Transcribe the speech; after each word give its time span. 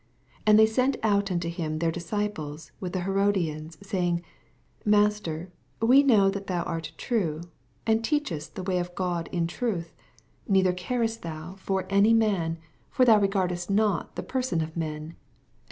16 0.37 0.41
And 0.47 0.57
they 0.57 0.65
sent 0.65 0.97
out 1.03 1.31
unto 1.31 1.47
him 1.47 1.77
their 1.77 1.91
disoipleB 1.91 2.71
with 2.79 2.93
the 2.93 3.01
Herodiansi 3.01 3.85
saying, 3.85 4.23
Master, 4.83 5.51
we 5.79 6.01
know 6.01 6.27
that 6.31 6.47
thoa 6.47 6.63
art 6.65 6.91
true, 6.97 7.41
and 7.85 8.01
teaohest 8.01 8.55
the 8.55 8.63
wa/7 8.63 8.81
of 8.81 8.95
G^ 8.95 9.27
in 9.27 9.45
truth, 9.45 9.93
neither 10.47 10.73
carest 10.73 11.21
thou 11.21 11.53
for 11.59 11.85
any 11.91 12.13
384 12.13 12.15
EXPOSITOBT 12.15 12.47
THODGHTa. 12.47 12.59
/ 12.77 12.89
for 12.95 13.05
thon 13.05 13.21
regirdett 13.21 13.69
not 13.69 14.15
the 14.15 14.23
per* 14.23 14.41
■on 14.41 14.63
of 14.63 14.75
men. 14.75 15.15